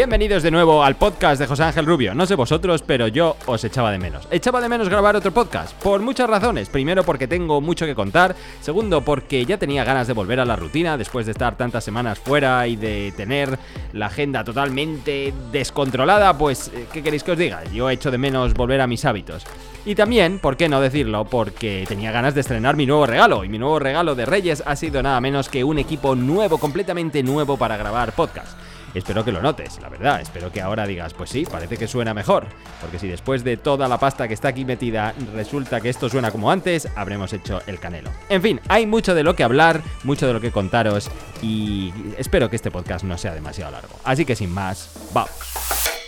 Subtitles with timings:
[0.00, 2.14] Bienvenidos de nuevo al podcast de José Ángel Rubio.
[2.14, 4.26] No sé vosotros, pero yo os echaba de menos.
[4.30, 6.70] Echaba de menos grabar otro podcast, por muchas razones.
[6.70, 10.56] Primero porque tengo mucho que contar, segundo porque ya tenía ganas de volver a la
[10.56, 13.58] rutina después de estar tantas semanas fuera y de tener
[13.92, 17.62] la agenda totalmente descontrolada, pues eh, ¿qué queréis que os diga?
[17.64, 19.44] Yo echo de menos volver a mis hábitos.
[19.84, 21.26] Y también, ¿por qué no decirlo?
[21.26, 23.44] Porque tenía ganas de estrenar mi nuevo regalo.
[23.44, 27.22] Y mi nuevo regalo de Reyes ha sido nada menos que un equipo nuevo, completamente
[27.22, 28.56] nuevo para grabar podcast.
[28.94, 30.20] Espero que lo notes, la verdad.
[30.20, 32.46] Espero que ahora digas, pues sí, parece que suena mejor.
[32.80, 36.30] Porque si después de toda la pasta que está aquí metida resulta que esto suena
[36.30, 38.10] como antes, habremos hecho el canelo.
[38.28, 41.10] En fin, hay mucho de lo que hablar, mucho de lo que contaros
[41.42, 43.94] y espero que este podcast no sea demasiado largo.
[44.04, 45.99] Así que sin más, vamos.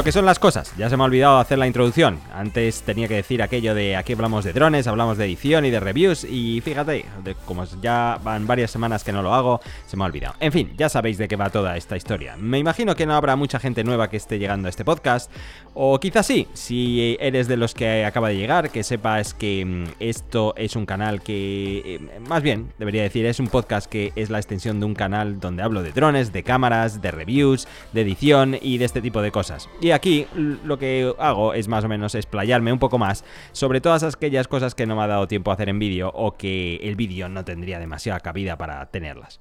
[0.00, 2.18] Lo que son las cosas, ya se me ha olvidado hacer la introducción.
[2.32, 5.78] Antes tenía que decir aquello de aquí hablamos de drones, hablamos de edición y de
[5.78, 7.04] reviews y fíjate,
[7.44, 10.36] como ya van varias semanas que no lo hago, se me ha olvidado.
[10.40, 12.34] En fin, ya sabéis de qué va toda esta historia.
[12.38, 15.30] Me imagino que no habrá mucha gente nueva que esté llegando a este podcast,
[15.74, 19.84] o quizás sí, si eres de los que acaba de llegar, que sepas que mm,
[20.00, 24.30] esto es un canal que, eh, más bien, debería decir, es un podcast que es
[24.30, 28.56] la extensión de un canal donde hablo de drones, de cámaras, de reviews, de edición
[28.62, 29.68] y de este tipo de cosas.
[29.82, 34.02] Y aquí lo que hago es más o menos explayarme un poco más sobre todas
[34.02, 36.96] aquellas cosas que no me ha dado tiempo a hacer en vídeo o que el
[36.96, 39.40] vídeo no tendría demasiada cabida para tenerlas.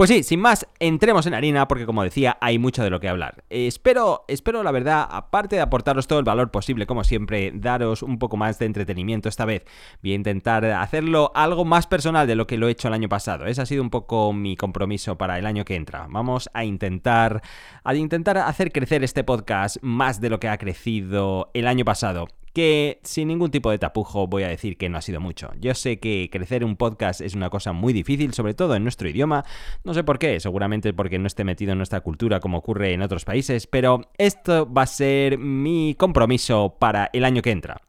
[0.00, 3.08] Pues sí, sin más, entremos en harina porque como decía, hay mucho de lo que
[3.10, 3.44] hablar.
[3.50, 8.18] espero, espero la verdad, aparte de aportaros todo el valor posible, como siempre, daros un
[8.18, 9.62] poco más de entretenimiento esta vez.
[10.02, 13.10] Voy a intentar hacerlo algo más personal de lo que lo he hecho el año
[13.10, 13.44] pasado.
[13.44, 16.06] Ese ha sido un poco mi compromiso para el año que entra.
[16.08, 17.42] Vamos a intentar,
[17.84, 22.26] a intentar hacer crecer este podcast más de lo que ha crecido el año pasado
[22.52, 25.50] que sin ningún tipo de tapujo voy a decir que no ha sido mucho.
[25.60, 29.08] Yo sé que crecer un podcast es una cosa muy difícil, sobre todo en nuestro
[29.08, 29.44] idioma,
[29.84, 33.02] no sé por qué, seguramente porque no esté metido en nuestra cultura como ocurre en
[33.02, 37.80] otros países, pero esto va a ser mi compromiso para el año que entra.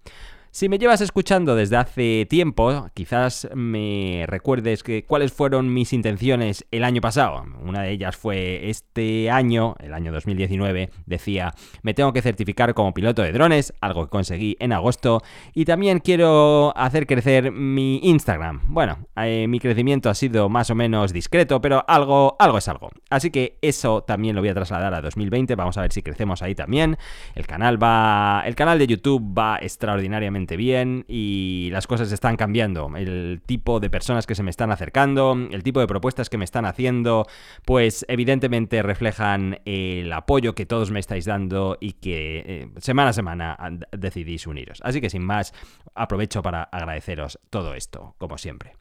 [0.53, 6.84] Si me llevas escuchando desde hace tiempo, quizás me recuerdes cuáles fueron mis intenciones el
[6.84, 7.45] año pasado.
[7.62, 11.53] Una de ellas fue este año, el año 2019, decía,
[11.84, 15.22] me tengo que certificar como piloto de drones, algo que conseguí en agosto,
[15.53, 18.59] y también quiero hacer crecer mi Instagram.
[18.67, 22.90] Bueno, eh, mi crecimiento ha sido más o menos discreto, pero algo, algo es algo.
[23.09, 26.41] Así que eso también lo voy a trasladar a 2020, vamos a ver si crecemos
[26.41, 26.97] ahí también.
[27.35, 32.91] El canal va, el canal de YouTube va extraordinariamente bien y las cosas están cambiando.
[32.96, 36.46] El tipo de personas que se me están acercando, el tipo de propuestas que me
[36.46, 37.28] están haciendo,
[37.66, 43.13] pues evidentemente reflejan el apoyo que todos me estáis dando y que eh, semana a
[43.13, 43.57] semana
[43.91, 44.79] decidís uniros.
[44.84, 45.53] Así que sin más,
[45.96, 48.73] aprovecho para agradeceros todo esto, como siempre.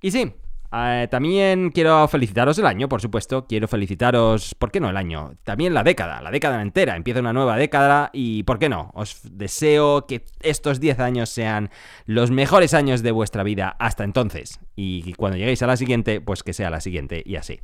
[0.00, 0.32] Y sí,
[0.72, 3.46] eh, también quiero felicitaros el año, por supuesto.
[3.46, 5.34] Quiero felicitaros, ¿por qué no el año?
[5.42, 6.96] También la década, la década entera.
[6.96, 8.90] Empieza una nueva década y, ¿por qué no?
[8.94, 11.70] Os deseo que estos 10 años sean
[12.06, 14.60] los mejores años de vuestra vida hasta entonces.
[14.76, 17.60] Y cuando lleguéis a la siguiente, pues que sea la siguiente y así.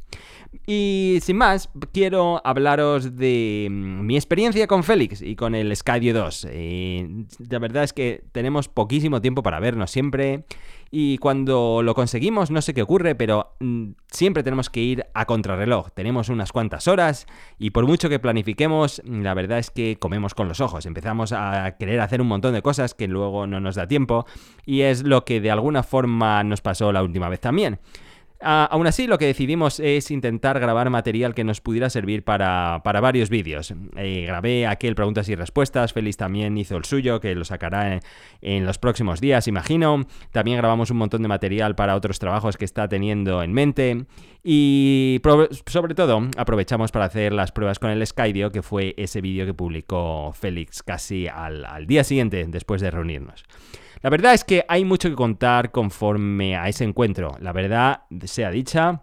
[0.67, 6.13] Y sin más, quiero hablaros de mm, mi experiencia con Félix y con el Skydio
[6.13, 6.49] 2.
[6.51, 7.09] Eh,
[7.49, 10.45] la verdad es que tenemos poquísimo tiempo para vernos siempre.
[10.91, 15.27] Y cuando lo conseguimos, no sé qué ocurre, pero mm, siempre tenemos que ir a
[15.27, 15.91] contrarreloj.
[15.93, 17.27] Tenemos unas cuantas horas
[17.59, 20.87] y por mucho que planifiquemos, la verdad es que comemos con los ojos.
[20.87, 24.27] Empezamos a querer hacer un montón de cosas que luego no nos da tiempo
[24.65, 27.79] y es lo que de alguna forma nos pasó la última vez también
[28.41, 33.31] aún así, lo que decidimos es intentar grabar material que nos pudiera servir para, varios
[33.31, 33.73] vídeos.
[33.97, 38.01] Eh, grabé aquel preguntas y respuestas, Félix también hizo el suyo, que lo sacará
[38.41, 40.07] en, los próximos días, imagino.
[40.33, 44.07] También grabamos un montón de material para otros trabajos que está teniendo en mente.
[44.43, 45.21] Y
[45.67, 49.55] sobre todo, aprovechamos para hacer las pruebas con el Skydio, que fue ese vídeo que
[49.55, 53.45] publicó Félix casi al día siguiente después de reunirnos.
[54.03, 57.37] La verdad es que hay mucho que contar conforme a ese encuentro.
[57.41, 59.03] La verdad sea dicha,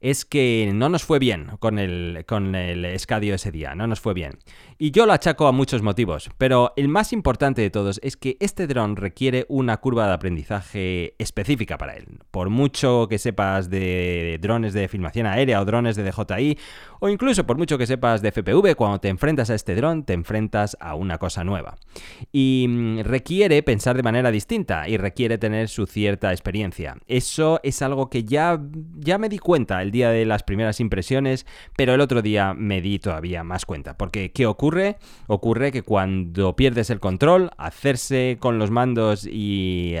[0.00, 4.00] es que no nos fue bien con el, con el escadio ese día, no nos
[4.00, 4.38] fue bien.
[4.78, 8.36] Y yo lo achaco a muchos motivos, pero el más importante de todos es que
[8.40, 12.18] este dron requiere una curva de aprendizaje específica para él.
[12.30, 16.58] Por mucho que sepas de drones de filmación aérea o drones de DJI,
[17.04, 20.14] o incluso por mucho que sepas de FPV, cuando te enfrentas a este dron, te
[20.14, 21.76] enfrentas a una cosa nueva.
[22.32, 26.96] Y mm, requiere pensar de manera distinta y requiere tener su cierta experiencia.
[27.06, 28.58] Eso es algo que ya,
[28.96, 31.44] ya me di cuenta el día de las primeras impresiones,
[31.76, 33.98] pero el otro día me di todavía más cuenta.
[33.98, 34.96] Porque, ¿qué ocurre?
[35.26, 39.96] Ocurre que cuando pierdes el control, hacerse con los mandos y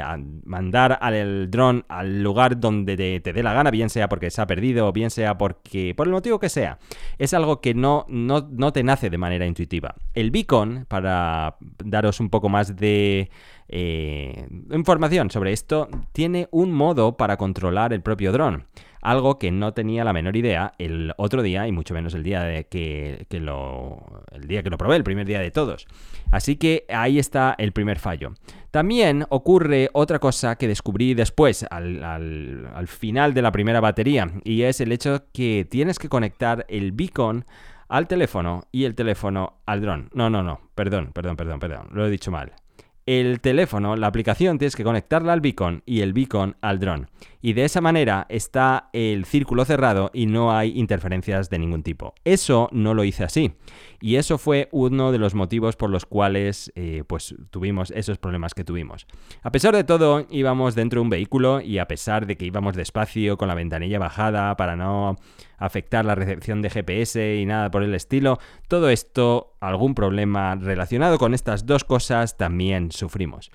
[0.46, 4.46] mandar al dron al lugar donde te, dé la gana, bien sea porque se ha
[4.46, 6.78] perdido, bien sea porque, por el motivo que sea,
[7.18, 9.94] es algo que no, no, no te nace de manera intuitiva.
[10.14, 13.30] El beacon, para daros un poco más de
[13.68, 18.66] eh, información sobre esto, tiene un modo para controlar el propio dron.
[19.00, 22.42] Algo que no tenía la menor idea el otro día, y mucho menos el día
[22.42, 24.24] de que, lo.
[24.32, 25.86] el día que lo probé, el primer día de todos.
[26.30, 28.32] Así que ahí está el primer fallo.
[28.70, 34.80] También ocurre otra cosa que descubrí después, al final de la primera batería, y es
[34.80, 37.44] el hecho que tienes que conectar el beacon
[37.88, 40.08] al teléfono y el teléfono al dron.
[40.14, 42.52] No, no, no, perdón, perdón, perdón, perdón, lo he dicho mal
[43.06, 47.08] el teléfono, la aplicación, tienes que conectarla al beacon y el beacon al dron.
[47.44, 52.14] Y de esa manera está el círculo cerrado y no hay interferencias de ningún tipo.
[52.24, 53.52] Eso no lo hice así.
[54.00, 58.54] Y eso fue uno de los motivos por los cuales eh, pues, tuvimos esos problemas
[58.54, 59.06] que tuvimos.
[59.42, 62.76] A pesar de todo, íbamos dentro de un vehículo y a pesar de que íbamos
[62.76, 65.16] despacio con la ventanilla bajada para no
[65.58, 68.38] afectar la recepción de GPS y nada por el estilo,
[68.68, 73.50] todo esto, algún problema relacionado con estas dos cosas también sufrimos.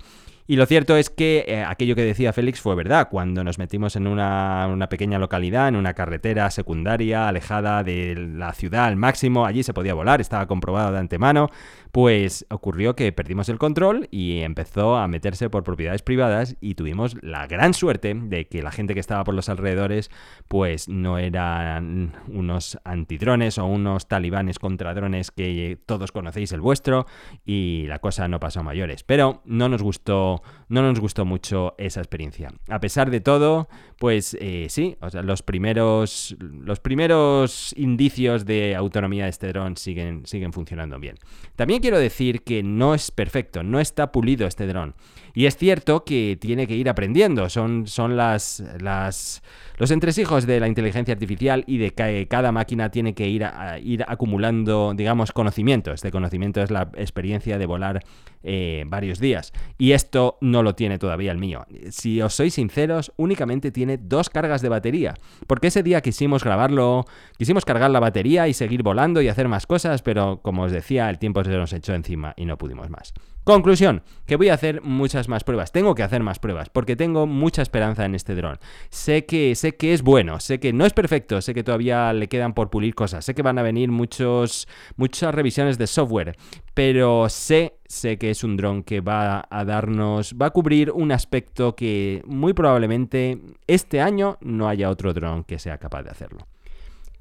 [0.50, 3.06] Y lo cierto es que eh, aquello que decía Félix fue verdad.
[3.08, 8.52] Cuando nos metimos en una, una, pequeña localidad, en una carretera secundaria, alejada de la
[8.52, 11.50] ciudad al máximo, allí se podía volar, estaba comprobado de antemano,
[11.92, 17.16] pues ocurrió que perdimos el control y empezó a meterse por propiedades privadas y tuvimos
[17.22, 20.10] la gran suerte de que la gente que estaba por los alrededores
[20.48, 27.06] pues no eran unos antidrones o unos talibanes contra drones que todos conocéis el vuestro
[27.44, 29.02] y la cosa no pasó a mayores.
[29.04, 32.52] Pero no nos gustó, no nos gustó mucho esa experiencia.
[32.68, 33.68] A pesar de todo,
[33.98, 40.52] pues eh, sí, los primeros, los primeros indicios de autonomía de este dron siguen, siguen
[40.52, 41.16] funcionando bien.
[41.56, 44.94] También quiero decir que no es perfecto, no está pulido este dron.
[45.34, 49.42] Y es cierto que tiene que ir aprendiendo, son, son las, las,
[49.76, 53.44] los entresijos de la inteligencia artificial y de que cada máquina tiene que ir,
[53.82, 55.92] ir acumulando, digamos, conocimiento.
[55.92, 58.04] Este conocimiento es la experiencia de volar
[58.42, 59.52] eh, varios días.
[59.78, 61.66] Y esto no lo tiene todavía el mío.
[61.90, 65.14] Si os sois sinceros, únicamente tiene dos cargas de batería.
[65.46, 67.04] Porque ese día quisimos grabarlo,
[67.38, 71.10] quisimos cargar la batería y seguir volando y hacer más cosas, pero como os decía,
[71.10, 73.12] el tiempo se nos echó encima y no pudimos más.
[73.44, 75.72] Conclusión, que voy a hacer muchas más pruebas.
[75.72, 78.58] Tengo que hacer más pruebas porque tengo mucha esperanza en este dron.
[78.90, 82.28] Sé que sé que es bueno, sé que no es perfecto, sé que todavía le
[82.28, 86.36] quedan por pulir cosas, sé que van a venir muchos muchas revisiones de software,
[86.74, 91.10] pero sé sé que es un dron que va a darnos va a cubrir un
[91.10, 96.46] aspecto que muy probablemente este año no haya otro dron que sea capaz de hacerlo.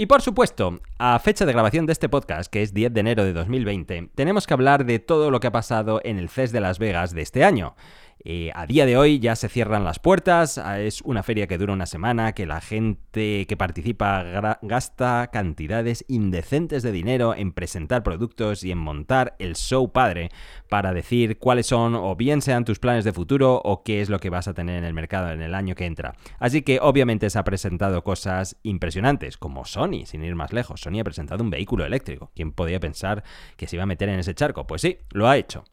[0.02, 3.26] Y por supuesto, a fecha de grabación de este podcast, que es 10 de enero
[3.26, 6.62] de 2020, tenemos que hablar de todo lo que ha pasado en el CES de
[6.62, 7.76] Las Vegas de este año.
[8.26, 11.58] Eh, a día de hoy ya se cierran las puertas, ah, es una feria que
[11.58, 18.04] dura una semana, que la gente que participa gasta cantidades indecentes de dinero en presentar
[18.04, 20.30] productos y en montar el show padre
[20.68, 24.20] para decir cuáles son o bien sean tus planes de futuro o qué es lo
[24.20, 26.14] que vas a tener en el mercado en el año que entra.
[26.40, 30.82] Así que obviamente se ha presentado cosas impresionantes, como Sony, sin ir más lejos.
[30.82, 32.32] Sony ha presentado un vehículo eléctrico.
[32.36, 33.24] ¿Quién podía pensar
[33.56, 34.68] que se iba a meter en ese charco?
[34.68, 35.64] Pues sí, lo ha hecho.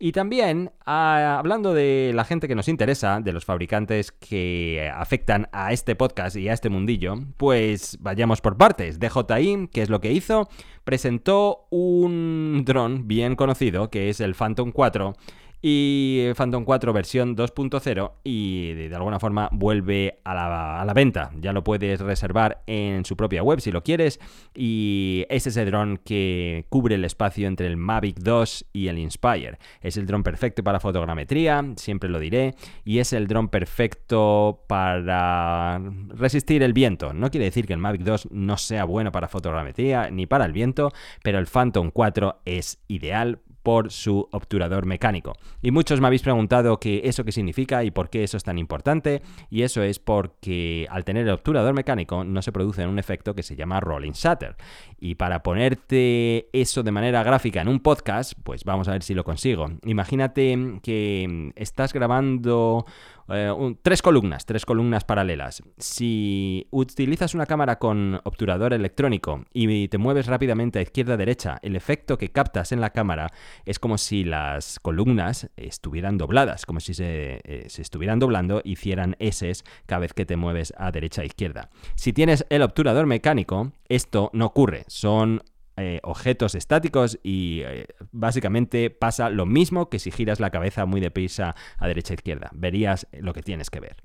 [0.00, 5.48] Y también, ah, hablando de la gente que nos interesa, de los fabricantes que afectan
[5.50, 9.00] a este podcast y a este mundillo, pues vayamos por partes.
[9.00, 10.48] DJI, ¿qué es lo que hizo?
[10.84, 15.16] Presentó un dron bien conocido, que es el Phantom 4,
[15.60, 21.30] y Phantom 4 versión 2.0 y de, alguna forma vuelve a la, a la, venta.
[21.40, 24.20] Ya lo puedes reservar en su propia web si lo quieres
[24.54, 29.58] y es ese dron que cubre el espacio entre el Mavic 2 y el Inspire.
[29.80, 35.80] Es el dron perfecto para fotogrametría, siempre lo diré, y es el dron perfecto para
[36.08, 37.12] resistir el viento.
[37.12, 40.52] No quiere decir que el Mavic 2 no sea bueno para fotogrametría ni para el
[40.52, 45.36] viento, pero el Phantom 4 es ideal por su obturador mecánico.
[45.60, 48.56] Y muchos me habéis preguntado qué eso qué significa y por qué eso es tan
[48.56, 49.20] importante.
[49.50, 53.42] Y eso es porque al tener el obturador mecánico no se produce un efecto que
[53.42, 54.56] se llama rolling shutter.
[54.98, 59.12] Y para ponerte eso de manera gráfica en un podcast, pues vamos a ver si
[59.12, 59.68] lo consigo.
[59.84, 62.86] Imagínate que estás grabando
[63.30, 65.62] eh, tres columnas, tres columnas paralelas.
[65.78, 71.58] Si utilizas una cámara con obturador electrónico y te mueves rápidamente a izquierda a derecha,
[71.62, 73.28] el efecto que captas en la cámara
[73.64, 79.52] es como si las columnas estuvieran dobladas, como si se, eh, estuvieran doblando, hicieran S
[79.86, 81.70] cada vez que te mueves a derecha a izquierda.
[81.94, 84.84] Si tienes el obturador mecánico, esto no ocurre.
[84.88, 85.42] Son
[85.78, 91.00] eh, objetos estáticos y eh, básicamente pasa lo mismo que si giras la cabeza muy
[91.00, 92.50] deprisa a derecha a izquierda.
[92.52, 93.96] Verías lo que tienes que ver.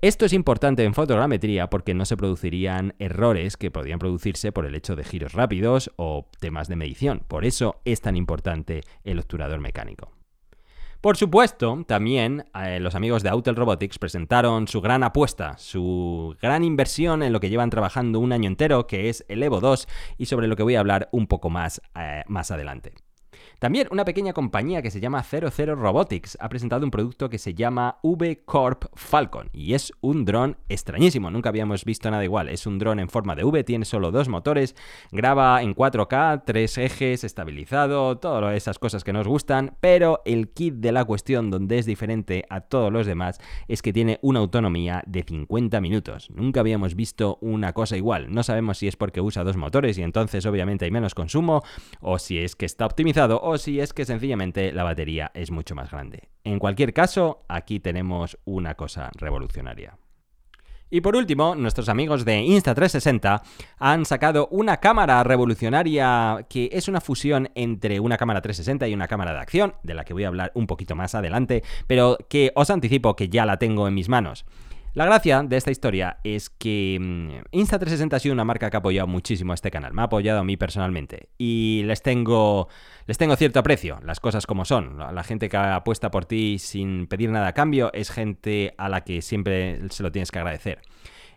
[0.00, 4.74] Esto es importante en fotogrametría porque no se producirían errores que podrían producirse por el
[4.74, 7.22] hecho de giros rápidos o temas de medición.
[7.26, 10.17] Por eso es tan importante el obturador mecánico.
[11.00, 16.64] Por supuesto, también eh, los amigos de Autel Robotics presentaron su gran apuesta, su gran
[16.64, 19.86] inversión en lo que llevan trabajando un año entero, que es el Evo 2,
[20.18, 22.94] y sobre lo que voy a hablar un poco más, eh, más adelante.
[23.58, 27.54] También una pequeña compañía que se llama 00 Robotics ha presentado un producto que se
[27.54, 32.48] llama V-Corp Falcon y es un dron extrañísimo, nunca habíamos visto nada igual.
[32.50, 34.76] Es un dron en forma de V, tiene solo dos motores,
[35.10, 40.74] graba en 4K, tres ejes, estabilizado, todas esas cosas que nos gustan, pero el kit
[40.74, 45.02] de la cuestión donde es diferente a todos los demás es que tiene una autonomía
[45.06, 46.30] de 50 minutos.
[46.30, 48.32] Nunca habíamos visto una cosa igual.
[48.32, 51.64] No sabemos si es porque usa dos motores y entonces obviamente hay menos consumo
[52.00, 55.74] o si es que está optimizado o si es que sencillamente la batería es mucho
[55.74, 56.28] más grande.
[56.44, 59.98] En cualquier caso, aquí tenemos una cosa revolucionaria.
[60.90, 63.42] Y por último, nuestros amigos de Insta360
[63.78, 69.06] han sacado una cámara revolucionaria que es una fusión entre una cámara 360 y una
[69.06, 72.52] cámara de acción, de la que voy a hablar un poquito más adelante, pero que
[72.54, 74.46] os anticipo que ya la tengo en mis manos.
[74.94, 78.80] La gracia de esta historia es que mm, Insta360 ha sido una marca que ha
[78.80, 82.68] apoyado muchísimo a este canal, me ha apoyado a mí personalmente y les tengo,
[83.06, 84.98] les tengo cierto aprecio, las cosas como son.
[84.98, 89.04] La gente que apuesta por ti sin pedir nada a cambio es gente a la
[89.04, 90.80] que siempre se lo tienes que agradecer.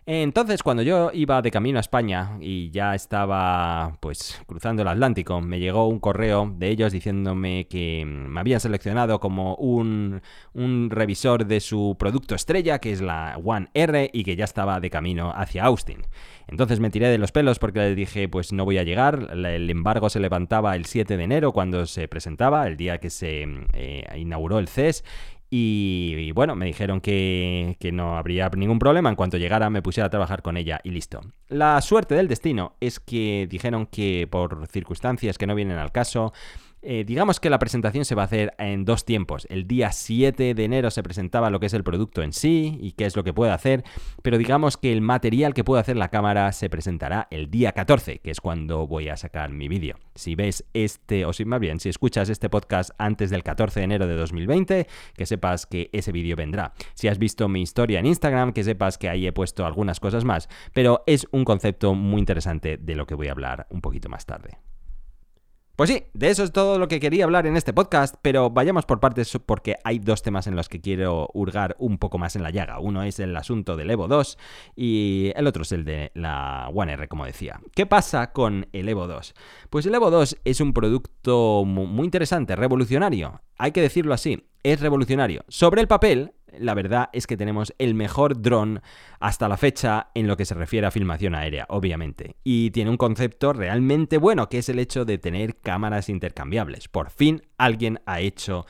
[0.04, 5.40] Entonces, cuando yo iba de camino a España y ya estaba pues cruzando el Atlántico,
[5.40, 10.20] me llegó un correo de ellos diciéndome que me habían seleccionado como un,
[10.54, 14.80] un revisor de su producto estrella, que es la One R, y que ya estaba
[14.80, 16.02] de camino hacia Austin.
[16.48, 19.28] Entonces me tiré de los pelos porque le dije, pues no voy a llegar.
[19.32, 23.46] El embargo se levantaba el 7 de enero cuando se presentaba, el día que se
[23.72, 25.04] eh, inauguró el CES,
[25.54, 29.10] y, bueno, me dijeron que, que, no habría ningún problema.
[29.10, 31.20] En cuanto llegara, me pusiera a trabajar con ella y listo.
[31.48, 36.32] La suerte del destino es que dijeron que por circunstancias que no vienen al caso,
[36.82, 39.46] eh, digamos que la presentación se va a hacer en dos tiempos.
[39.48, 42.92] El día 7 de enero se presentaba lo que es el producto en sí y
[42.92, 43.84] qué es lo que puede hacer,
[44.22, 48.18] pero digamos que el material que puede hacer la cámara se presentará el día 14,
[48.18, 49.96] que es cuando voy a sacar mi vídeo.
[50.14, 53.84] Si ves este, o si más bien, si escuchas este podcast antes del 14 de
[53.84, 56.72] enero de 2020, que sepas que ese vídeo vendrá.
[56.94, 60.24] Si has visto mi historia en Instagram, que sepas que ahí he puesto algunas cosas
[60.24, 64.08] más, pero es un concepto muy interesante de lo que voy a hablar un poquito
[64.08, 64.58] más tarde.
[65.74, 68.84] Pues sí, de eso es todo lo que quería hablar en este podcast, pero vayamos
[68.84, 72.42] por partes porque hay dos temas en los que quiero hurgar un poco más en
[72.42, 72.78] la llaga.
[72.78, 74.38] Uno es el asunto del Evo 2
[74.76, 77.58] y el otro es el de la One R, como decía.
[77.74, 79.34] ¿Qué pasa con el Evo 2?
[79.70, 83.40] Pues el Evo 2 es un producto muy interesante, revolucionario.
[83.56, 85.42] Hay que decirlo así, es revolucionario.
[85.48, 88.82] Sobre el papel, la verdad es que tenemos el mejor dron
[89.20, 92.36] hasta la fecha en lo que se refiere a filmación aérea, obviamente.
[92.44, 96.88] Y tiene un concepto realmente bueno, que es el hecho de tener cámaras intercambiables.
[96.88, 98.66] Por fin alguien ha hecho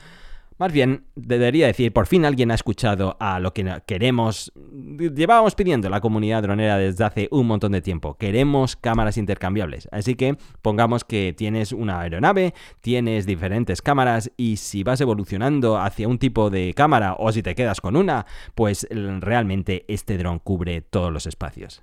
[0.57, 4.51] más bien, debería decir, por fin alguien ha escuchado a lo que queremos.
[4.55, 8.15] Llevábamos pidiendo la comunidad dronera desde hace un montón de tiempo.
[8.15, 9.87] Queremos cámaras intercambiables.
[9.91, 16.07] Así que pongamos que tienes una aeronave, tienes diferentes cámaras y si vas evolucionando hacia
[16.07, 20.81] un tipo de cámara o si te quedas con una, pues realmente este dron cubre
[20.81, 21.81] todos los espacios.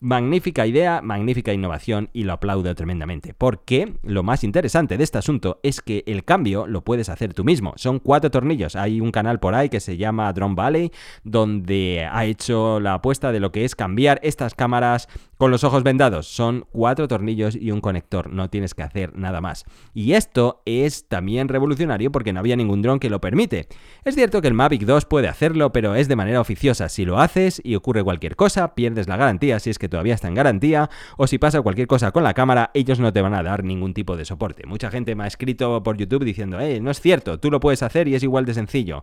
[0.00, 3.34] Magnífica idea, magnífica innovación y lo aplaudo tremendamente.
[3.34, 7.44] Porque lo más interesante de este asunto es que el cambio lo puedes hacer tú
[7.44, 7.72] mismo.
[7.76, 8.76] Son cuatro tornillos.
[8.76, 10.90] Hay un canal por ahí que se llama Drone Valley
[11.24, 15.82] donde ha hecho la apuesta de lo que es cambiar estas cámaras con los ojos
[15.82, 16.26] vendados.
[16.26, 18.32] Son cuatro tornillos y un conector.
[18.32, 19.64] No tienes que hacer nada más.
[19.94, 23.68] Y esto es también revolucionario porque no había ningún dron que lo permite.
[24.04, 26.88] Es cierto que el Mavic 2 puede hacerlo, pero es de manera oficiosa.
[26.88, 30.28] Si lo haces y ocurre cualquier cosa, pierdes la garantía si es que todavía está
[30.28, 33.42] en garantía, o si pasa cualquier cosa con la cámara, ellos no te van a
[33.42, 34.66] dar ningún tipo de soporte.
[34.66, 37.82] Mucha gente me ha escrito por YouTube diciendo, eh, no es cierto, tú lo puedes
[37.82, 39.02] hacer y es igual de sencillo.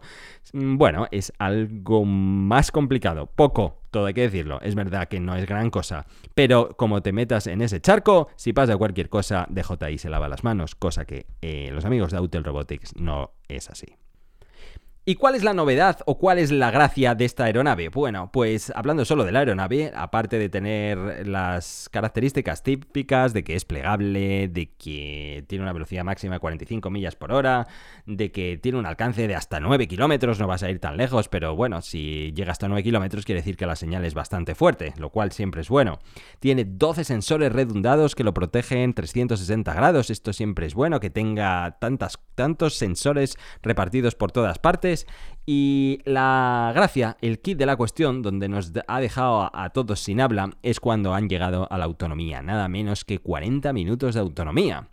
[0.53, 5.36] Mm, bueno, es algo más complicado, poco, todo hay que decirlo, es verdad que no
[5.36, 9.98] es gran cosa, pero como te metas en ese charco, si pasa cualquier cosa, DJI
[9.98, 13.96] se lava las manos, cosa que eh, los amigos de Autel Robotics no es así.
[15.07, 17.89] ¿Y cuál es la novedad o cuál es la gracia de esta aeronave?
[17.89, 23.55] Bueno, pues hablando solo de la aeronave, aparte de tener las características típicas de que
[23.55, 27.67] es plegable, de que tiene una velocidad máxima de 45 millas por hora,
[28.07, 31.29] de que tiene un alcance de hasta 9 kilómetros, no vas a ir tan lejos,
[31.29, 34.95] pero bueno, si llega hasta 9 kilómetros quiere decir que la señal es bastante fuerte,
[34.97, 36.00] lo cual siempre es bueno.
[36.39, 41.77] Tiene 12 sensores redundados que lo protegen 360 grados, esto siempre es bueno, que tenga
[41.79, 44.94] tantas, tantos sensores repartidos por todas partes
[45.45, 50.21] y la gracia, el kit de la cuestión, donde nos ha dejado a, todos sin
[50.21, 52.41] habla, es cuando han llegado a la autonomía.
[52.41, 54.89] Nada menos que 40 minutos de autonomía.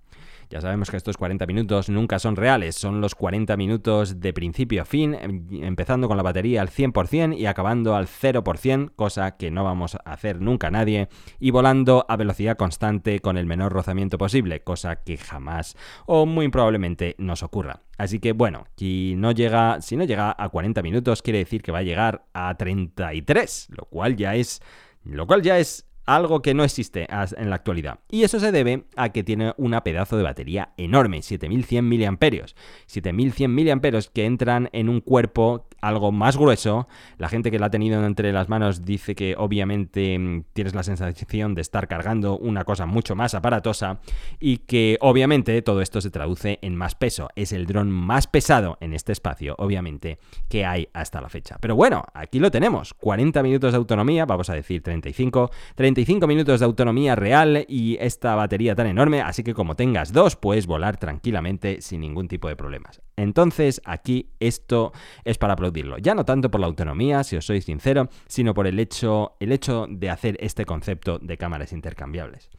[0.53, 4.83] Ya sabemos que estos 40 minutos nunca son reales, son los 40 minutos de principio
[4.83, 9.51] a fin, em, empezando con la batería al 100% y acabando al 0%, cosa que
[9.51, 11.09] no vamos a hacer nunca nadie,
[11.41, 16.51] y volando a velocidad constante con el menor rozamiento posible, cosa que jamás o muy
[16.51, 17.81] probablemente nos ocurra.
[17.97, 21.73] Así que bueno, si no llega, si no llega a 40 minutos, quiere decir que
[21.73, 24.61] va a llegar a 33, lo cual ya es
[25.05, 28.01] lo cual ya es algo que no existe en la actualidad.
[28.11, 32.47] Y eso se debe a que tiene una pedazo de batería enorme, 7100 mAh.
[32.87, 36.89] 7100 mAh que entran en un cuerpo algo más grueso.
[37.19, 40.83] La gente que la ha tenido entre las manos dice que obviamente mm, tienes la
[40.83, 44.01] sensación de estar cargando una cosa mucho más aparatosa
[44.41, 47.29] y que obviamente todo esto se traduce en más peso.
[47.37, 51.59] Es el dron más pesado en este espacio, obviamente, que hay hasta la fecha.
[51.61, 52.95] Pero bueno, aquí lo tenemos.
[52.95, 58.35] 40 minutos de autonomía, vamos a decir 35, 35 minutos de autonomía real y esta
[58.35, 62.57] batería tan enorme, así que como tengas dos, puedes volar tranquilamente sin ningún tipo de
[62.57, 63.03] problemas.
[63.17, 64.93] Entonces, aquí esto
[65.25, 65.57] es para
[65.99, 69.53] Ya no tanto por la autonomía, si os soy sincero, sino por el hecho, el
[69.53, 72.51] hecho de hacer este concepto de cámaras intercambiables.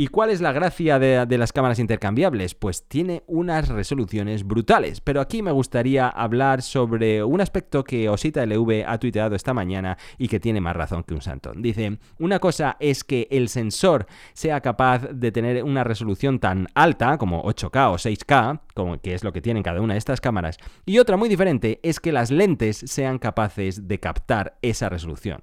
[0.00, 2.54] ¿Y cuál es la gracia de, las cámaras intercambiables?
[2.54, 5.02] Pues tiene unas resoluciones brutales.
[5.02, 9.98] Pero aquí me gustaría hablar sobre un aspecto que Osita LV ha tuiteado esta mañana
[10.16, 11.52] y que tiene más razón que un santo.
[11.54, 17.18] Dice, una cosa es que el sensor sea capaz de tener una resolución tan alta
[17.18, 20.56] como 8K o 6K, como que es lo que tienen cada una de estas cámaras,
[20.86, 25.40] y otra muy diferente es que las lentes sean capaces de captar esa resolución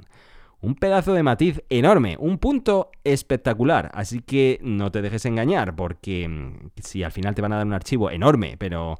[0.61, 3.91] un pedazo de matiz enorme, un punto espectacular.
[3.93, 7.67] Así que no te dejes engañar, porque mm, si al final te van a dar
[7.67, 8.97] un archivo enorme, pero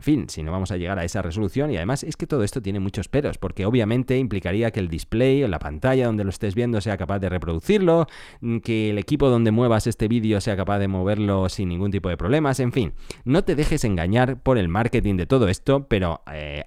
[0.00, 2.42] en fin, si no vamos a llegar a esa resolución y además es que todo
[2.42, 6.30] esto tiene muchos peros, porque obviamente implicaría que el display o la pantalla donde lo
[6.30, 8.06] estés viendo sea capaz de reproducirlo,
[8.40, 12.08] mm, que el equipo donde muevas este vídeo sea capaz de moverlo sin ningún tipo
[12.08, 12.94] de problemas, en fin,
[13.26, 16.64] no te dejes engañar por el marketing de todo esto, pero eh,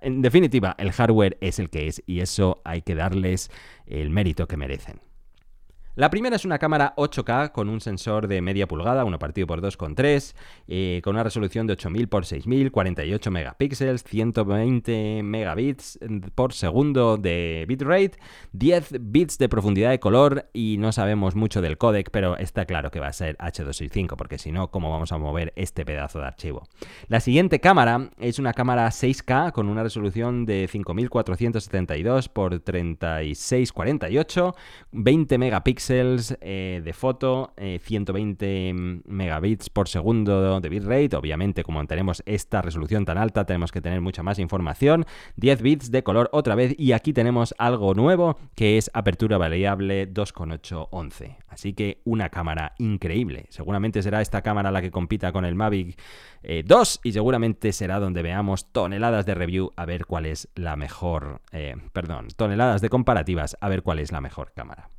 [0.00, 3.50] en definitiva el hardware es el que es y eso hay que darles
[3.86, 5.07] el mérito que merecen.
[5.98, 9.60] La primera es una cámara 8K con un sensor de media pulgada, 1 partido por
[9.60, 10.36] 2,3,
[10.68, 15.98] eh, con una resolución de 8000 x 6000, 48 megapíxeles, 120 megabits
[16.36, 18.12] por segundo de bitrate,
[18.52, 22.92] 10 bits de profundidad de color y no sabemos mucho del codec, pero está claro
[22.92, 26.26] que va a ser H265, porque si no, ¿cómo vamos a mover este pedazo de
[26.26, 26.68] archivo?
[27.08, 34.54] La siguiente cámara es una cámara 6K con una resolución de 5472 x 3648,
[34.92, 38.74] 20 megapíxeles eh, de foto, 120 eh,
[39.06, 41.16] megabits por segundo de bitrate.
[41.16, 45.06] Obviamente, como tenemos esta resolución tan alta, tenemos que tener mucha más información.
[45.36, 46.74] 10 bits de color otra vez.
[46.78, 51.36] Y aquí tenemos algo nuevo que es apertura variable 2.811.
[51.48, 53.46] Así que una cámara increíble.
[53.48, 55.98] Seguramente será esta cámara la que compita con el Mavic
[56.64, 60.76] 2 eh, y seguramente será donde veamos toneladas de review a ver cuál es la
[60.76, 61.40] mejor,
[61.92, 64.90] perdón, toneladas de comparativas a ver cuál es la mejor cámara.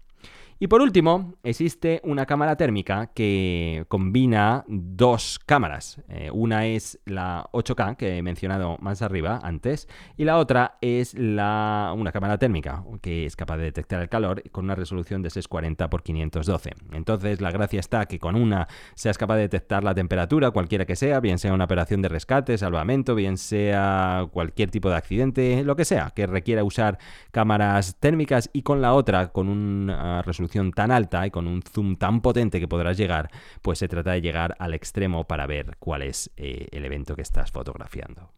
[0.61, 6.01] Y por último, existe una cámara térmica que combina dos cámaras.
[6.09, 11.13] Eh, una es la 8K que he mencionado más arriba antes y la otra es
[11.13, 15.29] la, una cámara térmica que es capaz de detectar el calor con una resolución de
[15.29, 16.71] 640 x 512.
[16.91, 20.97] Entonces la gracia está que con una seas capaz de detectar la temperatura cualquiera que
[20.97, 25.77] sea, bien sea una operación de rescate, salvamento, bien sea cualquier tipo de accidente, lo
[25.77, 26.99] que sea, que requiera usar
[27.31, 31.95] cámaras térmicas y con la otra con una resolución tan alta y con un zoom
[31.95, 33.29] tan potente que podrás llegar,
[33.61, 37.21] pues se trata de llegar al extremo para ver cuál es eh, el evento que
[37.21, 38.31] estás fotografiando.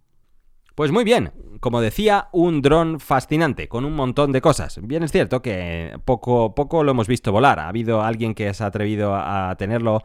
[0.76, 4.80] Pues muy bien, como decía, un dron fascinante, con un montón de cosas.
[4.82, 7.60] Bien es cierto que poco, poco lo hemos visto volar.
[7.60, 10.02] Ha habido alguien que se ha atrevido a tenerlo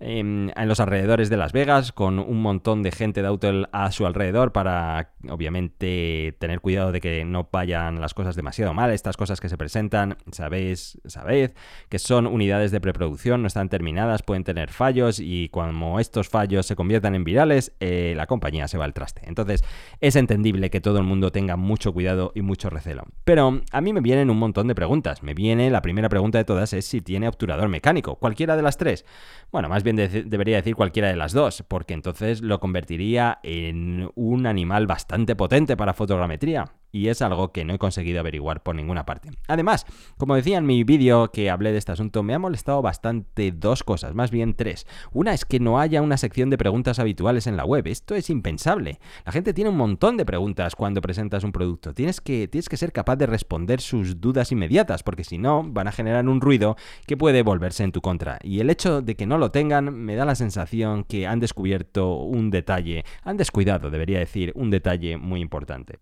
[0.00, 4.06] en los alrededores de Las Vegas con un montón de gente de auto a su
[4.06, 8.90] alrededor para, obviamente, tener cuidado de que no vayan las cosas demasiado mal.
[8.90, 11.50] Estas cosas que se presentan, sabéis, sabéis,
[11.88, 16.66] que son unidades de preproducción, no están terminadas, pueden tener fallos y cuando estos fallos
[16.66, 19.22] se conviertan en virales, eh, la compañía se va al traste.
[19.26, 19.62] Entonces,
[20.00, 23.04] es entendible que todo el mundo tenga mucho cuidado y mucho recelo.
[23.24, 25.22] Pero a mí me vienen un montón de preguntas.
[25.22, 28.16] Me viene, la primera pregunta de todas es si tiene obturador mecánico.
[28.16, 29.04] ¿Cualquiera de las tres?
[29.52, 34.46] Bueno, más bien debería decir cualquiera de las dos, porque entonces lo convertiría en un
[34.46, 36.64] animal bastante potente para fotogrametría
[36.94, 39.30] y es algo que no he conseguido averiguar por ninguna parte.
[39.48, 39.84] Además,
[40.16, 43.82] como decía en mi vídeo que hablé de este asunto, me ha molestado bastante dos
[43.82, 44.86] cosas, más bien tres.
[45.12, 48.30] Una es que no haya una sección de preguntas habituales en la web, esto es
[48.30, 49.00] impensable.
[49.26, 52.76] La gente tiene un montón de preguntas cuando presentas un producto, tienes que, tienes que
[52.76, 56.76] ser capaz de responder sus dudas inmediatas, porque si no, van a generar un ruido
[57.08, 58.38] que puede volverse en tu contra.
[58.44, 62.18] Y el hecho de que no lo tengan me da la sensación que han descubierto
[62.18, 65.98] un detalle, han descuidado, debería decir, un detalle muy importante.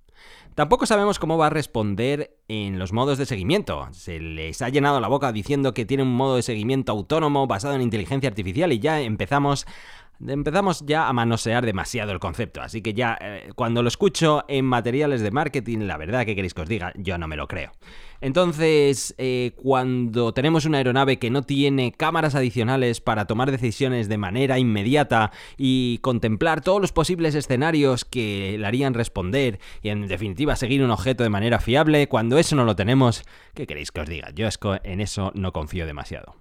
[0.54, 3.88] Tampoco sabemos cómo va a responder en los modos de seguimiento.
[3.92, 7.74] Se les ha llenado la boca diciendo que tiene un modo de seguimiento autónomo basado
[7.74, 9.66] en inteligencia artificial y ya empezamos
[10.28, 14.64] empezamos ya a manosear demasiado el concepto, así que ya eh, cuando lo escucho en
[14.64, 17.72] materiales de marketing, la verdad que queréis que os diga, yo no me lo creo.
[18.22, 24.16] Entonces, eh, cuando tenemos una aeronave que no tiene cámaras adicionales para tomar decisiones de
[24.16, 30.54] manera inmediata y contemplar todos los posibles escenarios que le harían responder y en definitiva
[30.54, 34.08] seguir un objeto de manera fiable, cuando eso no lo tenemos, ¿qué queréis que os
[34.08, 34.30] diga?
[34.30, 34.46] Yo
[34.84, 36.36] en eso no confío demasiado.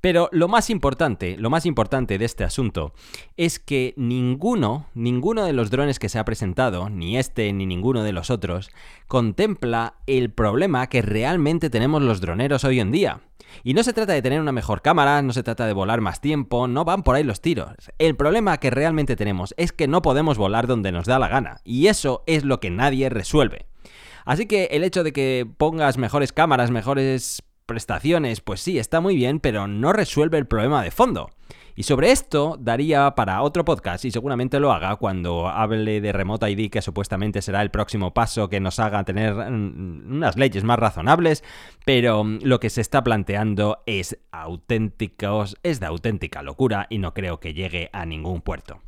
[0.00, 2.92] Pero lo más importante, lo más importante de este asunto
[3.36, 8.02] es que ninguno, ninguno de los drones que se ha presentado, ni este ni ninguno
[8.02, 8.70] de los otros,
[9.08, 13.20] contempla el problema que realmente tenemos los droneros hoy en día.
[13.64, 16.20] Y no se trata de tener una mejor cámara, no se trata de volar más
[16.20, 17.74] tiempo, no van por ahí los tiros.
[17.98, 21.60] El problema que realmente tenemos es que no podemos volar donde nos da la gana,
[21.64, 23.66] y eso es lo que nadie resuelve.
[24.24, 29.16] Así que el hecho de que pongas mejores cámaras, mejores prestaciones, pues sí, está muy
[29.16, 31.30] bien, pero no resuelve el problema de fondo.
[31.78, 36.50] Y sobre esto daría para otro podcast y seguramente lo haga cuando hable de Remote
[36.50, 40.78] ID, que supuestamente será el próximo paso que nos haga tener mm, unas leyes más
[40.78, 41.44] razonables,
[41.84, 47.40] pero lo que se está planteando es auténticos, es de auténtica locura y no creo
[47.40, 48.80] que llegue a ningún puerto.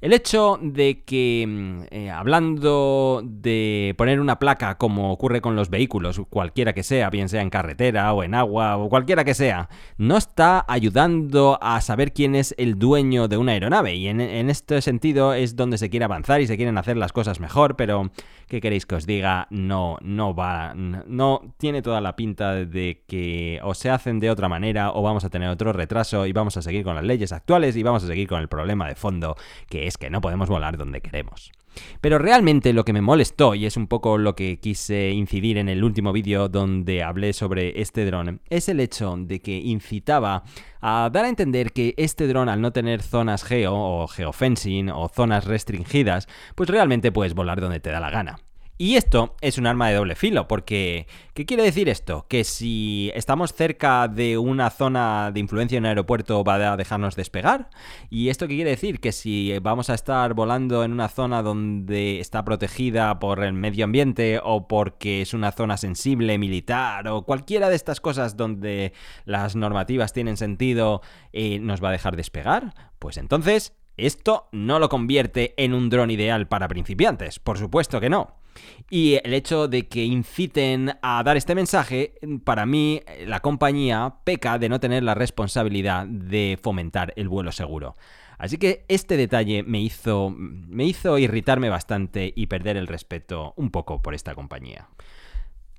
[0.00, 5.68] El hecho de que, mm, eh, hablando de poner una placa como ocurre con los
[5.68, 9.68] vehículos, cualquiera que sea, bien sea en carretera o en agua o cualquiera que sea,
[9.98, 13.94] no está ayudando a saber quién es el dueño de una aeronave.
[13.94, 17.12] Y en, en este sentido es donde se quiere avanzar y se quieren hacer las
[17.12, 18.10] cosas mejor, pero
[18.50, 19.46] ¿qué queréis que os diga?
[19.50, 24.48] No, no va, no tiene toda la pinta de que o se hacen de otra
[24.48, 27.76] manera o vamos a tener otro retraso y vamos a seguir con las leyes actuales
[27.76, 29.36] y vamos a seguir con el problema de fondo
[29.68, 31.52] que es que no podemos volar donde queremos.
[32.00, 35.68] Pero realmente lo que me molestó, y es un poco lo que quise incidir en
[35.68, 40.42] el último vídeo donde hablé sobre este dron, es el hecho de que incitaba
[40.80, 45.08] a dar a entender que este dron al no tener zonas geo o geofencing o
[45.08, 48.38] zonas restringidas, pues realmente puedes volar donde te da la gana.
[48.82, 52.24] Y esto es un arma de doble filo, porque ¿qué quiere decir esto?
[52.30, 57.14] Que si estamos cerca de una zona de influencia en un aeropuerto va a dejarnos
[57.14, 57.68] despegar.
[58.08, 58.98] ¿Y esto qué quiere decir?
[58.98, 63.84] Que si vamos a estar volando en una zona donde está protegida por el medio
[63.84, 68.94] ambiente o porque es una zona sensible, militar o cualquiera de estas cosas donde
[69.26, 71.02] las normativas tienen sentido,
[71.34, 72.72] eh, ¿nos va a dejar despegar?
[72.98, 78.08] Pues entonces esto no lo convierte en un dron ideal para principiantes, por supuesto que
[78.08, 78.39] no.
[78.88, 84.58] Y el hecho de que inciten a dar este mensaje, para mí la compañía peca
[84.58, 87.96] de no tener la responsabilidad de fomentar el vuelo seguro.
[88.38, 93.70] Así que este detalle me hizo, me hizo irritarme bastante y perder el respeto un
[93.70, 94.88] poco por esta compañía.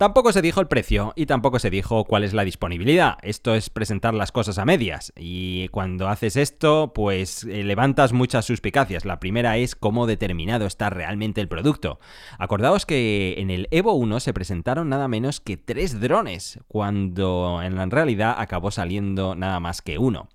[0.02, 3.20] Tampoco se dijo el precio y tampoco se dijo cuál es la disponibilidad.
[3.22, 5.14] Esto es presentar las cosas a medias.
[5.16, 9.06] Y cuando haces esto, pues eh, levantas muchas suspicacias.
[9.06, 12.00] La primera es cómo determinado está realmente el producto.
[12.40, 17.92] Acordaos que en el Evo 1 se presentaron nada menos que tres drones, cuando en
[17.92, 20.30] realidad acabó saliendo nada más que uno.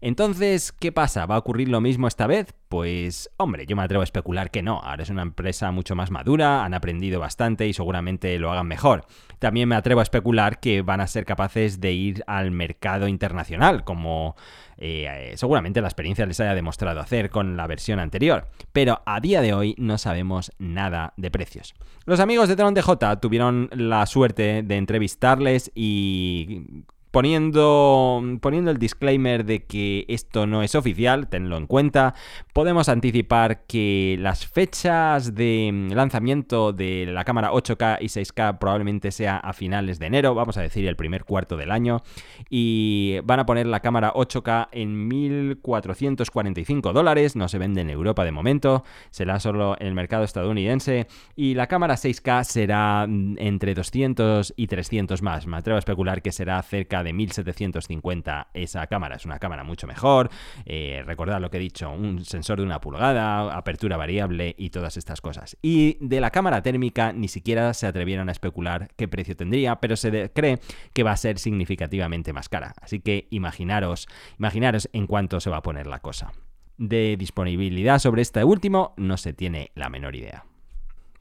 [0.00, 1.26] Entonces, ¿qué pasa?
[1.26, 2.54] ¿Va a ocurrir lo mismo esta vez?
[2.68, 4.78] Pues, hombre, yo me atrevo a especular que no.
[4.78, 9.06] Ahora es una empresa mucho más madura, han aprendido bastante y seguramente lo hagan mejor.
[9.40, 13.82] También me atrevo a especular que van a ser capaces de ir al mercado internacional,
[13.82, 14.36] como
[14.76, 18.46] eh, seguramente la experiencia les haya demostrado hacer con la versión anterior.
[18.72, 21.74] Pero a día de hoy no sabemos nada de precios.
[22.04, 29.44] Los amigos de Drone DJ tuvieron la suerte de entrevistarles y Poniendo, poniendo, el disclaimer
[29.44, 32.14] de que esto no es oficial, tenlo en cuenta,
[32.52, 39.38] podemos anticipar que las fechas de lanzamiento de la cámara 8K y 6K probablemente sea
[39.38, 42.02] a finales de enero, vamos a decir el primer cuarto del año,
[42.50, 48.24] y van a poner la cámara 8K en 1.445 dólares, no se vende en Europa
[48.24, 54.52] de momento, será solo en el mercado estadounidense, y la cámara 6K será entre 200
[54.56, 59.16] y 300 más, me atrevo a especular que será cerca de 1750 esa cámara.
[59.16, 60.30] Es una cámara mucho mejor.
[60.64, 64.96] Eh, recordad lo que he dicho, un sensor de una pulgada, apertura variable y todas
[64.96, 65.56] estas cosas.
[65.62, 69.96] Y de la cámara térmica ni siquiera se atrevieron a especular qué precio tendría, pero
[69.96, 70.60] se cree
[70.92, 72.74] que va a ser significativamente más cara.
[72.80, 74.08] Así que imaginaros,
[74.38, 76.32] imaginaros en cuánto se va a poner la cosa.
[76.76, 80.47] De disponibilidad sobre este último no se tiene la menor idea.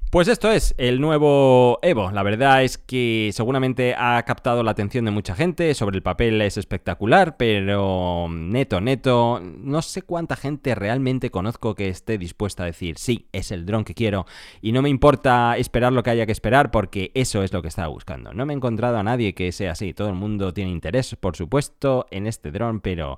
[0.09, 2.11] Pues esto es el nuevo Evo.
[2.11, 5.73] La verdad es que seguramente ha captado la atención de mucha gente.
[5.73, 11.89] Sobre el papel es espectacular, pero neto, neto, no sé cuánta gente realmente conozco que
[11.89, 14.25] esté dispuesta a decir, sí, es el dron que quiero.
[14.61, 17.67] Y no me importa esperar lo que haya que esperar porque eso es lo que
[17.67, 18.31] estaba buscando.
[18.31, 19.93] No me he encontrado a nadie que sea así.
[19.93, 23.17] Todo el mundo tiene interés, por supuesto, en este dron, pero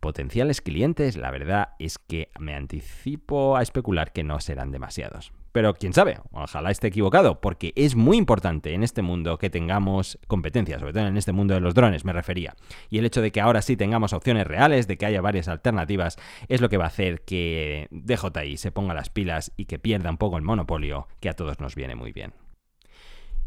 [0.00, 5.32] potenciales clientes, la verdad es que me anticipo a especular que no serán demasiados.
[5.52, 10.18] Pero quién sabe, ojalá esté equivocado, porque es muy importante en este mundo que tengamos
[10.26, 12.54] competencia, sobre todo en este mundo de los drones me refería.
[12.90, 16.16] Y el hecho de que ahora sí tengamos opciones reales, de que haya varias alternativas,
[16.48, 20.10] es lo que va a hacer que DJI se ponga las pilas y que pierda
[20.10, 22.32] un poco el monopolio, que a todos nos viene muy bien.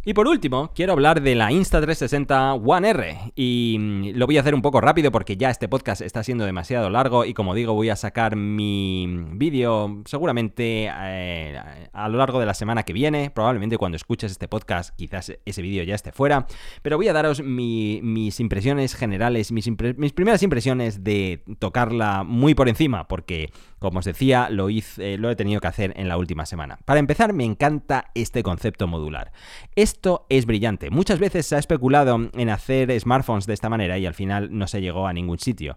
[0.04, 3.18] Y por último, quiero hablar de la Insta360 One R.
[3.36, 6.44] Y mm, lo voy a hacer un poco rápido porque ya este podcast está siendo
[6.44, 11.62] demasiado largo y como digo voy a sacar mi vídeo seguramente eh,
[11.94, 13.30] a lo largo de la semana que viene.
[13.30, 16.48] Probablemente cuando escuches este podcast quizás ese vídeo ya esté fuera.
[16.82, 22.70] Pero voy a daros mis impresiones generales, mis, mis, primeras impresiones de tocarla muy por
[22.70, 26.46] encima porque como os decía lo, hice, lo he tenido que hacer en la última
[26.46, 26.78] semana.
[26.86, 29.32] Para empezar me encanta este concepto modular.
[29.76, 30.92] Esto es brillante.
[30.92, 34.68] Muchas veces se ha especulado en hacer smartphones de esta manera y al final no
[34.68, 35.76] se llegó a ningún sitio.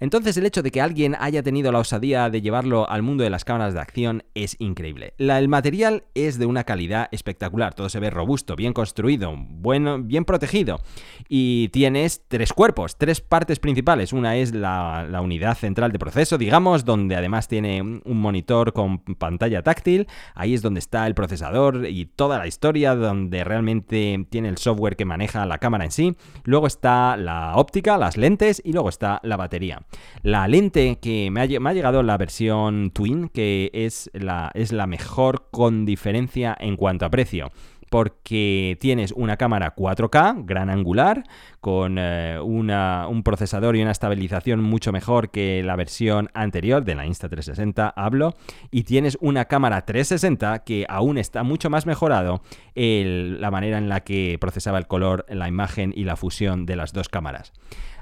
[0.00, 3.30] Entonces el hecho de que alguien haya tenido la osadía de llevarlo al mundo de
[3.30, 5.14] las cámaras de acción es increíble.
[5.16, 10.26] el material es de una calidad espectacular, todo se ve robusto, bien construido, bueno, bien
[10.26, 10.80] protegido
[11.26, 14.12] y tienes tres cuerpos, tres partes principales.
[14.12, 19.62] Una es la unidad central de proceso, digamos, donde además tiene un monitor con pantalla
[19.62, 24.58] táctil, ahí es donde está el procesador y toda la historia donde realmente tiene el
[24.58, 26.16] software que maneja la cámara en sí.
[26.44, 29.82] Luego está la óptica, las lentes y luego está la batería.
[30.22, 35.48] La lente que me ha, llegado la versión Twin, que es la, es la mejor
[35.50, 37.50] con diferencia en cuanto a precio
[37.90, 41.24] porque tienes una cámara 4K, gran angular,
[41.60, 47.06] con eh, un procesador y una estabilización mucho mejor que la versión anterior de la
[47.06, 48.34] Insta360, hablo,
[48.70, 52.42] y tienes una cámara 360 que aún está mucho más mejorado
[52.74, 56.92] la manera en la que procesaba el color, la imagen y la fusión de las
[56.92, 57.52] dos cámaras.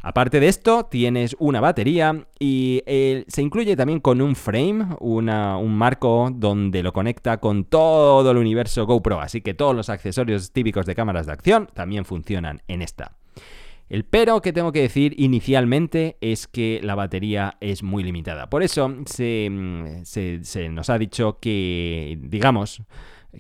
[0.07, 5.75] Aparte de esto, tienes una batería y eh, se incluye también con un frame, un
[5.79, 10.85] marco donde lo conecta con todo el universo GoPro, así que todos los accesorios típicos
[10.85, 13.17] de cámaras de acción también funcionan en esta.
[13.89, 18.51] El pero que tengo que decir inicialmente es que la batería es muy limitada.
[18.51, 22.83] Por eso se, mm, se nos ha dicho que, digamos,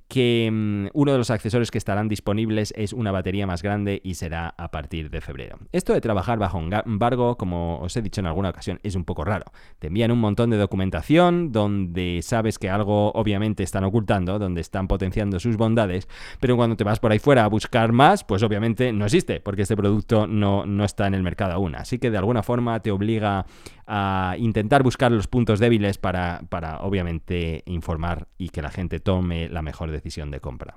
[0.08, 4.14] que mm, uno de los accesorios que estarán disponibles es una batería más grande y
[4.14, 5.58] será a partir de febrero.
[5.72, 9.24] Esto de trabajar bajo embargo, como os he dicho en alguna ocasión, es un poco
[9.24, 9.46] raro.
[9.78, 14.88] Te envían un montón de documentación donde sabes que algo obviamente están ocultando, donde están
[14.88, 16.08] potenciando sus bondades,
[16.40, 19.62] pero cuando te vas por ahí fuera a buscar más, pues obviamente no existe, porque
[19.62, 21.74] este producto no, no está en el mercado aún.
[21.74, 23.46] Así que de alguna forma te obliga
[23.86, 29.48] a intentar buscar los puntos débiles para, para obviamente informar y que la gente tome
[29.48, 30.76] la mejor decisión de compra.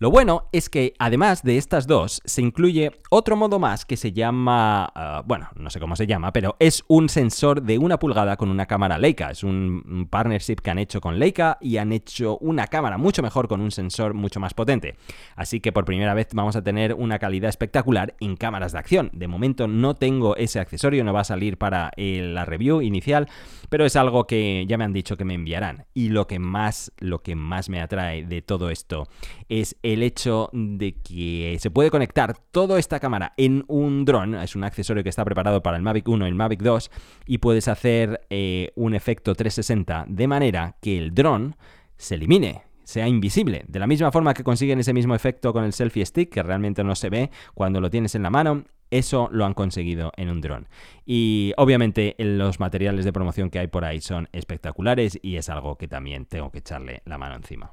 [0.00, 4.10] Lo bueno es que además de estas dos se incluye otro modo más que se
[4.10, 8.36] llama, ah, bueno, no sé cómo se llama, pero es un sensor de una pulgada
[8.36, 9.30] con una cámara Leica.
[9.30, 13.46] Es un, partnership que han hecho con Leica y han hecho una cámara mucho mejor
[13.46, 14.96] con un sensor mucho más potente.
[15.36, 19.10] Así que por primera vez vamos a tener una calidad espectacular en cámaras de acción.
[19.12, 23.28] De momento no tengo ese accesorio, no va a salir para eh, la review inicial,
[23.68, 25.86] pero es algo que ya me han dicho que me enviarán.
[25.94, 29.06] Y lo que más, lo que más me atrae de todo esto
[29.48, 34.56] es el hecho de que se puede conectar toda esta cámara en un dron, es
[34.56, 36.90] un accesorio que está preparado para el Mavic 1 y el Mavic 2,
[37.26, 41.54] y puedes hacer eh, un efecto 360 de manera que el dron
[41.98, 43.66] se elimine, sea invisible.
[43.68, 46.82] De la misma forma que consiguen ese mismo efecto con el selfie stick, que realmente
[46.82, 50.40] no se ve cuando lo tienes en la mano, Eso lo han conseguido en un
[50.40, 50.68] dron.
[51.04, 55.76] Y obviamente los materiales de promoción que hay por ahí son espectaculares y es algo
[55.76, 57.72] que también tengo que echarle la mano encima.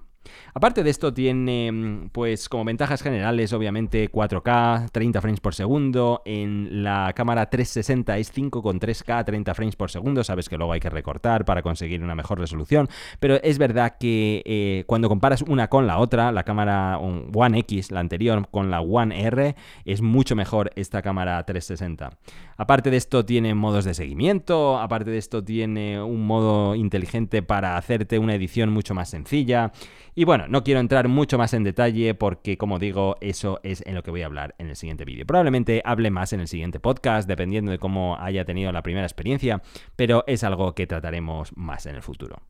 [0.54, 6.22] Aparte de esto tiene mm, pues como ventajas generales obviamente 4K, 30 frames por segundo,
[6.26, 10.90] en la cámara 360 es 5,3K, 30 frames por segundo, sabes que luego hay que
[10.90, 15.88] recortar para conseguir una mejor resolución, pero es verdad que eh, cuando comparas una con
[15.88, 19.56] la otra, la cámara One X, la anterior, con la One R,
[19.86, 22.18] es mucho mejor esta cámara 360.
[22.58, 27.78] Aparte de esto tiene modos de seguimiento, aparte de esto tiene un modo inteligente para
[27.78, 29.72] hacerte una edición mucho más sencilla.
[30.14, 33.96] Y bueno, no quiero entrar mucho más en detalle porque, como digo, eso es en
[33.96, 35.26] lo que voy a hablar en el siguiente vídeo.
[35.26, 39.62] Probablemente hable más en el siguiente podcast, dependiendo de cómo haya tenido la primera experiencia,
[39.96, 42.42] pero es algo que trataremos más en el futuro.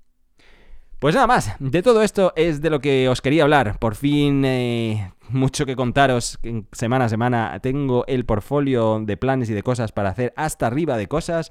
[1.02, 3.80] Pues nada más, de todo esto es de lo que os quería hablar.
[3.80, 6.38] Por fin, eh, mucho que contaros.
[6.72, 10.98] Semana a semana tengo el portfolio de planes y de cosas para hacer hasta arriba
[10.98, 11.50] de cosas.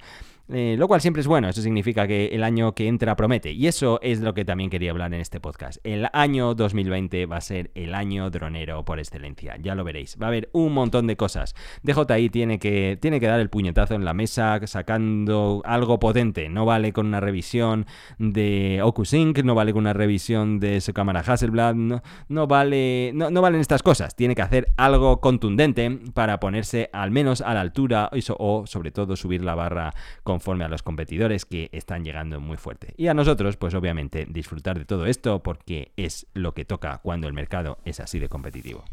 [0.53, 3.53] Eh, lo cual siempre es bueno, eso significa que el año que entra promete.
[3.53, 5.79] Y eso es lo que también quería hablar en este podcast.
[5.85, 10.17] El año 2020 va a ser el año dronero por excelencia, ya lo veréis.
[10.21, 11.55] Va a haber un montón de cosas.
[11.83, 16.49] DJI tiene que, tiene que dar el puñetazo en la mesa sacando algo potente.
[16.49, 17.87] No vale con una revisión
[18.19, 23.31] de OcuSync, no vale con una revisión de su cámara Hasselblad, no, no vale, no,
[23.31, 24.17] no, valen estas cosas.
[24.17, 29.17] Tiene que hacer algo contundente para ponerse al menos a la altura o sobre todo
[29.17, 29.93] subir la barra
[30.25, 32.95] con conforme a los competidores que están llegando muy fuerte.
[32.97, 37.29] Y a nosotros, pues obviamente, disfrutar de todo esto porque es lo que toca cuando
[37.29, 38.87] el mercado es así de competitivo.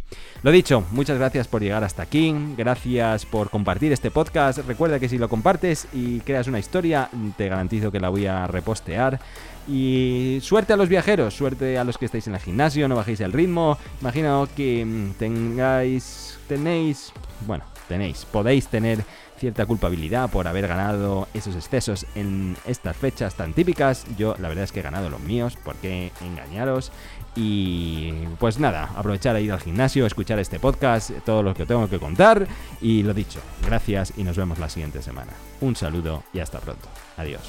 [0.44, 4.60] Lo dicho, muchas gracias por llegar hasta aquí, gracias por compartir este podcast.
[4.68, 8.46] Recuerda que si lo compartes y creas una historia, te garantizo que la voy a
[8.48, 9.22] repostear.
[9.70, 13.22] Y suerte a los viajeros, suerte a los que estáis en el gimnasio, no bajéis
[13.22, 13.78] el ritmo.
[14.02, 17.14] Imagino que mm, tengáis, tenéis,
[17.46, 19.06] bueno, tenéis, podéis tener
[19.38, 24.06] cierta culpabilidad por haber ganado esos excesos en estas fechas tan típicas.
[24.18, 26.92] Yo la verdad es que he ganado los míos, ¿por qué engañaros?
[27.36, 31.88] Y pues nada, aprovechar a ir al gimnasio, escuchar este podcast, todo lo que tengo
[31.90, 32.48] que contar.
[32.82, 35.32] Y lo dicho, gracias y nos vemos la siguiente semana.
[35.62, 36.88] Un saludo y hasta pronto.
[37.18, 37.42] Adiós.